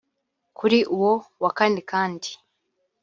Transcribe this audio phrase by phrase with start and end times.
[0.57, 1.11] Kuri uwo
[1.43, 2.29] wa Kane kandi